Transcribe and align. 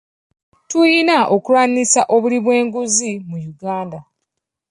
Tulina 0.69 1.17
okulwanyisa 1.35 2.01
obuli 2.15 2.37
bw'enguzi 2.43 3.11
mu 3.29 3.37
Uganda. 3.51 3.99